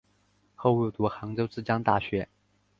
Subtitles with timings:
[0.55, 2.27] 后入读杭州之江大学。